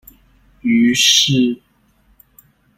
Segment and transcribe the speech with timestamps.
[0.61, 1.61] 於是